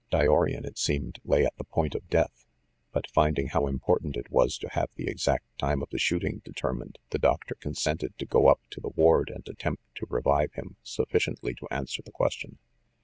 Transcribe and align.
Dyorian, 0.11 0.65
it 0.65 0.79
seemed, 0.79 1.19
lay 1.23 1.45
at 1.45 1.55
the 1.59 1.63
point 1.63 1.93
of 1.93 2.09
death; 2.09 2.43
but, 2.91 3.07
finding 3.11 3.49
how 3.49 3.67
important 3.67 4.17
it 4.17 4.31
was 4.31 4.57
to 4.57 4.69
have 4.69 4.89
the 4.95 5.07
exact 5.07 5.45
time 5.59 5.83
of 5.83 5.89
the 5.91 5.99
shooting 5.99 6.41
determined, 6.43 6.97
the 7.11 7.19
doctor 7.19 7.53
consented 7.53 8.17
to 8.17 8.25
go 8.25 8.47
up 8.47 8.61
to 8.71 8.81
the 8.81 8.89
ward 8.89 9.29
and 9.29 9.47
attempt 9.47 9.83
to 9.97 10.07
revive 10.09 10.53
him 10.53 10.75
suffi 10.83 11.21
ciently 11.23 11.55
to 11.55 11.67
answer 11.69 12.01
the 12.01 12.09
question. 12.09 12.57